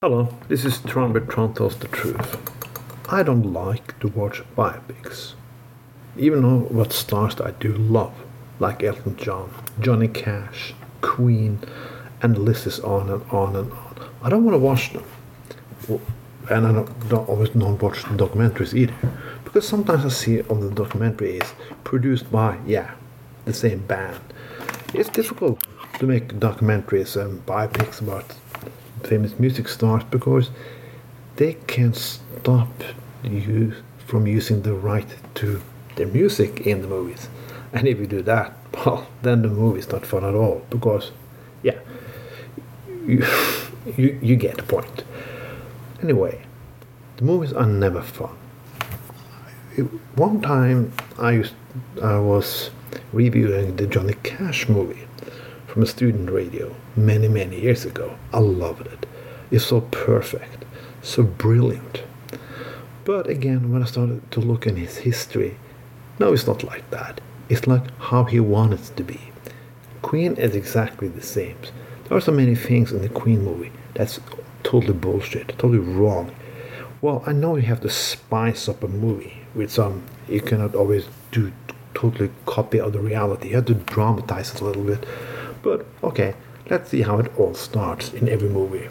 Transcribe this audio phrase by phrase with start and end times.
[0.00, 2.36] Hello, this is Tron Tron tells the truth.
[3.08, 5.32] I don't like to watch biopics.
[6.16, 8.14] Even though what stars I do love,
[8.60, 11.58] like Elton John, Johnny Cash, Queen,
[12.22, 14.08] and the list is on and on and on.
[14.22, 15.04] I don't want to watch them.
[16.48, 18.94] And I don't, don't always don't watch documentaries either.
[19.42, 22.94] Because sometimes I see on the documentary is produced by, yeah,
[23.46, 24.20] the same band.
[24.94, 25.66] It's difficult
[25.98, 28.32] to make documentaries and biopics about
[28.98, 30.50] famous music stars because
[31.36, 32.68] they can stop
[33.22, 33.74] you
[34.06, 35.60] from using the right to
[35.96, 37.28] their music in the movies.
[37.72, 41.12] And if you do that, well, then the movie is not fun at all because,
[41.62, 41.78] yeah,
[43.06, 43.26] you,
[43.96, 45.04] you, you get the point.
[46.02, 46.42] Anyway,
[47.16, 48.34] the movies are never fun.
[50.16, 51.54] One time I, used,
[52.02, 52.70] I was
[53.12, 55.06] reviewing the Johnny Cash movie
[55.68, 58.16] from a student radio many, many years ago.
[58.32, 59.06] I loved it.
[59.50, 60.64] It's so perfect,
[61.02, 62.02] so brilliant.
[63.04, 65.56] But again, when I started to look in his history,
[66.18, 67.20] no, it's not like that.
[67.48, 69.20] It's like how he wanted it to be.
[70.02, 71.56] Queen is exactly the same.
[72.04, 74.20] There are so many things in the Queen movie that's
[74.62, 76.34] totally bullshit, totally wrong.
[77.00, 81.06] Well, I know you have to spice up a movie with some, you cannot always
[81.30, 81.52] do
[81.94, 83.50] totally copy of the reality.
[83.50, 85.04] You have to dramatize it a little bit.
[85.68, 86.34] But okay,
[86.70, 88.88] let's see how it all starts in every movie.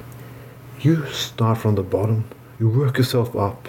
[0.80, 2.26] You start from the bottom,
[2.60, 3.68] you work yourself up,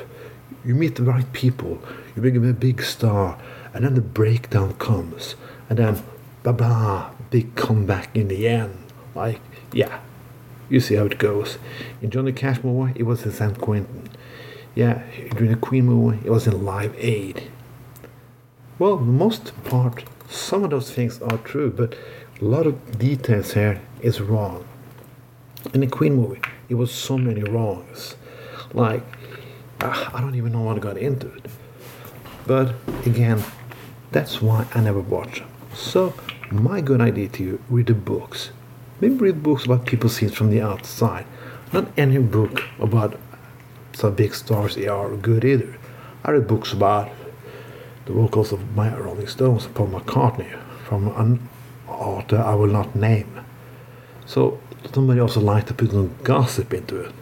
[0.62, 1.80] you meet the right people,
[2.14, 3.38] you become a big star,
[3.72, 5.36] and then the breakdown comes,
[5.70, 6.02] and then
[6.42, 8.76] blah blah, big comeback in the end.
[9.14, 9.40] Like,
[9.72, 10.00] yeah,
[10.68, 11.56] you see how it goes.
[12.02, 14.10] In Johnny Cash movie, it was in San Quentin.
[14.74, 17.44] Yeah, during the Queen movie, it was in Live Aid.
[18.78, 21.94] Well, the most part, some of those things are true, but
[22.40, 24.66] a lot of details here is wrong.
[25.72, 28.16] In the Queen movie, it was so many wrongs.
[28.72, 29.02] Like,
[29.80, 31.46] uh, I don't even know what got into it.
[32.46, 32.74] But
[33.06, 33.42] again,
[34.12, 35.48] that's why I never watch them.
[35.74, 36.14] So,
[36.50, 38.50] my good idea to you read the books.
[39.00, 41.26] Maybe read books about people seen from the outside.
[41.72, 43.18] Not any book about
[43.92, 45.76] some big stars they are good either.
[46.24, 47.10] I read books about
[48.08, 51.46] the vocals of my Rolling Stones, Paul McCartney, from an
[51.86, 53.44] author I will not name.
[54.24, 54.58] So
[54.94, 57.12] somebody also like to put some gossip into it.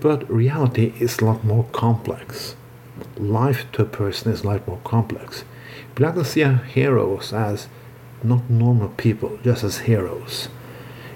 [0.00, 2.54] But reality is a lot more complex.
[3.16, 5.44] Life to a person is a lot more complex.
[5.96, 7.68] We like to see heroes as
[8.22, 10.48] not normal people, just as heroes.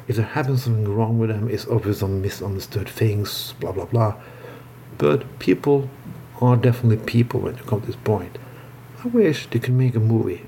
[0.08, 4.14] If there happens something wrong with them, it's obvious some misunderstood things, blah blah blah.
[4.96, 5.90] But people
[6.40, 8.38] are definitely people when you come to this point.
[9.04, 10.46] I wish they could make a movie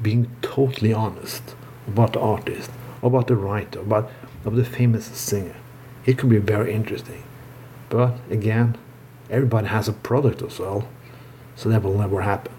[0.00, 1.56] being totally honest
[1.88, 2.70] about the artist,
[3.02, 4.08] about the writer, about
[4.44, 5.56] of the famous singer.
[6.06, 7.24] It could be very interesting.
[7.90, 8.78] But again,
[9.28, 10.88] everybody has a product to sell,
[11.56, 12.54] so that will never happen.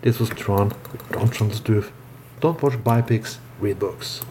[0.00, 0.72] This was Tron,
[1.12, 1.92] Don't Tron Stuff.
[2.40, 4.22] Don't watch biopics, read books.